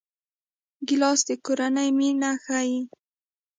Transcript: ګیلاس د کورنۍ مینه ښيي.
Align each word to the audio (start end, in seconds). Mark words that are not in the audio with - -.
ګیلاس 0.87 1.19
د 1.27 1.29
کورنۍ 1.45 1.89
مینه 1.97 2.31
ښيي. 2.43 2.79